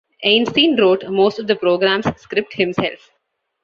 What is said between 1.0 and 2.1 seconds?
most of the program's